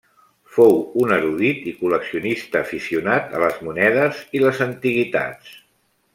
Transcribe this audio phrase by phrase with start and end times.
[0.53, 0.71] Fou
[1.01, 5.55] un erudit i col·leccionista aficionat a les monedes i les antiguitats.